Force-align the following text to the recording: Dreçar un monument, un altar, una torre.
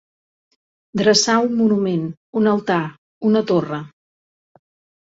Dreçar 1.01 1.35
un 1.49 1.53
monument, 1.59 2.09
un 2.43 2.51
altar, 2.55 2.81
una 3.33 3.47
torre. 3.55 3.81